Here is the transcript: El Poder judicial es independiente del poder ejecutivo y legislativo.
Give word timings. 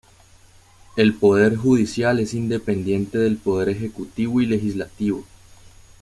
El 0.97 1.13
Poder 1.13 1.55
judicial 1.57 2.19
es 2.19 2.33
independiente 2.33 3.19
del 3.19 3.37
poder 3.37 3.69
ejecutivo 3.69 4.41
y 4.41 4.47
legislativo. 4.47 5.23